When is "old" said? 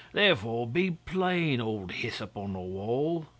1.61-1.91